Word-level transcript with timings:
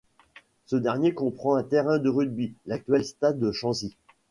Ce 0.65 0.75
dernier 0.75 1.13
comprend 1.13 1.53
un 1.57 1.61
terrain 1.63 1.99
de 1.99 2.09
rugby, 2.09 2.55
l'actuel 2.65 3.05
stade 3.05 3.51
Chanzy. 3.51 3.95